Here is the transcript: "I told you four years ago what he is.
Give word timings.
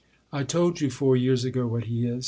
"I 0.33 0.41
told 0.41 0.81
you 0.81 0.89
four 0.89 1.15
years 1.15 1.45
ago 1.45 1.67
what 1.67 1.83
he 1.83 2.07
is. 2.07 2.19